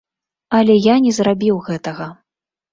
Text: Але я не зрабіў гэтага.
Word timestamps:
Але 0.59 0.77
я 0.85 0.95
не 1.05 1.13
зрабіў 1.19 1.63
гэтага. 1.71 2.11